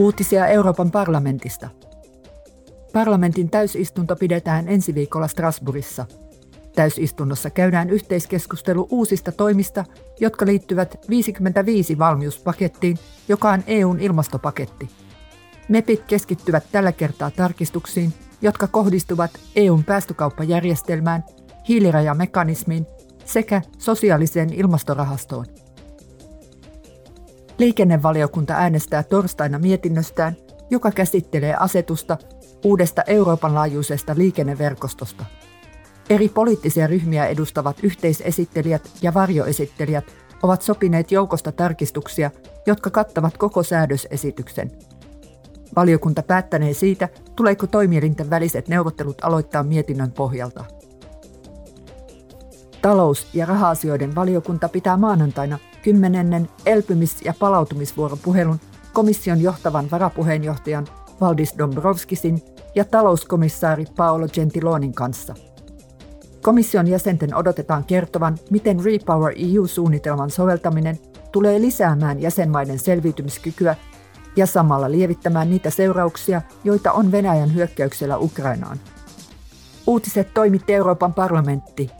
Uutisia 0.00 0.46
Euroopan 0.46 0.90
parlamentista. 0.90 1.68
Parlamentin 2.92 3.50
täysistunto 3.50 4.16
pidetään 4.16 4.68
ensi 4.68 4.94
viikolla 4.94 5.28
Strasbourgissa. 5.28 6.06
Täysistunnossa 6.74 7.50
käydään 7.50 7.90
yhteiskeskustelu 7.90 8.88
uusista 8.90 9.32
toimista, 9.32 9.84
jotka 10.20 10.46
liittyvät 10.46 10.96
55 11.10 11.98
valmiuspakettiin, 11.98 12.98
joka 13.28 13.50
on 13.50 13.62
EUn 13.66 14.00
ilmastopaketti. 14.00 14.90
MEPit 15.68 16.02
keskittyvät 16.06 16.64
tällä 16.72 16.92
kertaa 16.92 17.30
tarkistuksiin, 17.30 18.12
jotka 18.42 18.66
kohdistuvat 18.66 19.30
EUn 19.56 19.84
päästökauppajärjestelmään, 19.84 21.24
hiilirajamekanismiin 21.68 22.86
sekä 23.24 23.62
sosiaaliseen 23.78 24.52
ilmastorahastoon. 24.52 25.46
Liikennevaliokunta 27.60 28.54
äänestää 28.54 29.02
torstaina 29.02 29.58
mietinnöstään, 29.58 30.36
joka 30.70 30.90
käsittelee 30.90 31.54
asetusta 31.54 32.18
uudesta 32.64 33.02
Euroopan 33.06 33.54
laajuisesta 33.54 34.14
liikenneverkostosta. 34.16 35.24
Eri 36.10 36.28
poliittisia 36.28 36.86
ryhmiä 36.86 37.26
edustavat 37.26 37.76
yhteisesittelijät 37.82 38.90
ja 39.02 39.14
varjoesittelijät 39.14 40.04
ovat 40.42 40.62
sopineet 40.62 41.12
joukosta 41.12 41.52
tarkistuksia, 41.52 42.30
jotka 42.66 42.90
kattavat 42.90 43.38
koko 43.38 43.62
säädösesityksen. 43.62 44.70
Valiokunta 45.76 46.22
päättänee 46.22 46.72
siitä, 46.72 47.08
tuleeko 47.36 47.66
toimielinten 47.66 48.30
väliset 48.30 48.68
neuvottelut 48.68 49.24
aloittaa 49.24 49.62
mietinnön 49.62 50.12
pohjalta. 50.12 50.64
Talous- 52.82 53.26
ja 53.34 53.46
raha-asioiden 53.46 54.14
valiokunta 54.14 54.68
pitää 54.68 54.96
maanantaina 54.96 55.58
10. 55.82 56.48
elpymis- 56.66 57.24
ja 57.24 57.34
palautumisvuoropuhelun 57.38 58.60
komission 58.92 59.40
johtavan 59.40 59.90
varapuheenjohtajan 59.90 60.86
Valdis 61.20 61.54
Dombrovskisin 61.58 62.42
ja 62.74 62.84
talouskomissaari 62.84 63.84
Paolo 63.96 64.28
Gentilonin 64.28 64.94
kanssa. 64.94 65.34
Komission 66.42 66.86
jäsenten 66.86 67.34
odotetaan 67.34 67.84
kertovan, 67.84 68.38
miten 68.50 68.84
Repower 68.84 69.34
EU-suunnitelman 69.36 70.30
soveltaminen 70.30 70.98
tulee 71.32 71.60
lisäämään 71.60 72.22
jäsenmaiden 72.22 72.78
selviytymiskykyä 72.78 73.76
ja 74.36 74.46
samalla 74.46 74.90
lievittämään 74.90 75.50
niitä 75.50 75.70
seurauksia, 75.70 76.42
joita 76.64 76.92
on 76.92 77.12
Venäjän 77.12 77.54
hyökkäyksellä 77.54 78.18
Ukrainaan. 78.18 78.78
Uutiset 79.86 80.34
toimitti 80.34 80.74
Euroopan 80.74 81.14
parlamentti 81.14 81.90